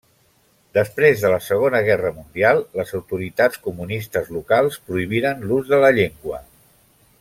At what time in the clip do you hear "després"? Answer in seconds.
0.77-1.19